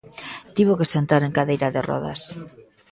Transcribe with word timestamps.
Tivo 0.55 0.73
que 0.79 0.89
sentar 0.95 1.21
en 1.23 1.35
cadeira 1.37 1.67
de 1.75 1.81
rodas. 1.89 2.21